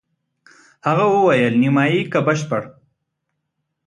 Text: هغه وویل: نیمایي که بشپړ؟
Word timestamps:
هغه 0.87 1.05
وویل: 1.15 1.53
نیمایي 1.61 2.01
که 2.11 2.19
بشپړ؟ 2.25 2.61